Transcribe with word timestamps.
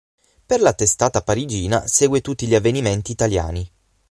Per 0.47 0.59
la 0.59 0.73
testata 0.73 1.21
parigina 1.21 1.85
segue 1.85 2.21
tutti 2.21 2.47
gli 2.47 2.55
avvenimenti 2.55 3.11
italiani. 3.11 3.71